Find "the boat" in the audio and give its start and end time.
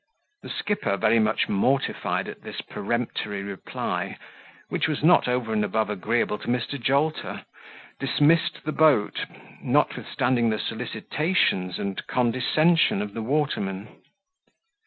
8.65-9.23